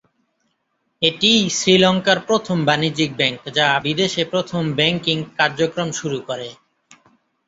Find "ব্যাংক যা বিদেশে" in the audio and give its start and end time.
3.15-4.23